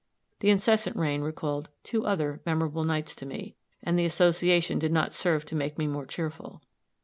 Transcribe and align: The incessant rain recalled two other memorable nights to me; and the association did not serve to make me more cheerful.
The 0.39 0.49
incessant 0.49 0.95
rain 0.97 1.21
recalled 1.21 1.69
two 1.83 2.07
other 2.07 2.41
memorable 2.43 2.83
nights 2.83 3.13
to 3.17 3.25
me; 3.27 3.55
and 3.83 3.99
the 3.99 4.05
association 4.07 4.79
did 4.79 4.91
not 4.91 5.13
serve 5.13 5.45
to 5.45 5.55
make 5.55 5.77
me 5.77 5.85
more 5.85 6.07
cheerful. 6.07 6.63